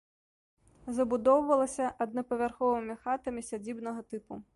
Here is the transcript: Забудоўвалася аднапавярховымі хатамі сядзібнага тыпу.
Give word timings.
Забудоўвалася 0.99 1.85
аднапавярховымі 2.05 2.95
хатамі 3.05 3.45
сядзібнага 3.49 4.01
тыпу. 4.15 4.41